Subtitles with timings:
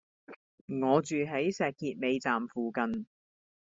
[0.81, 3.05] 我住喺石硤尾站附近